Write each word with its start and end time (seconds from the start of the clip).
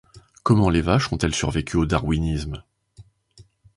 Comment 0.41 0.71
les 0.71 0.81
vaches 0.81 1.13
ont-elles 1.13 1.35
survécu 1.35 1.77
au 1.77 1.85
Darwinisme? 1.85 2.63